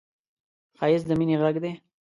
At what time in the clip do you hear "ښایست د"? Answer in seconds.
0.77-1.11